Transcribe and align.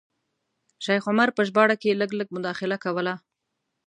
شیخ 0.85 1.03
عمر 1.11 1.29
په 1.37 1.41
ژباړه 1.47 1.75
کې 1.81 1.99
لږ 2.01 2.11
لږ 2.19 2.27
مداخله 2.35 2.77
کوله. 2.83 3.13